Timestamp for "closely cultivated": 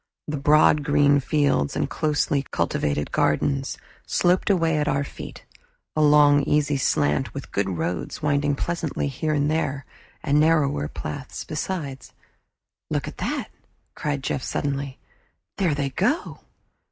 1.87-3.11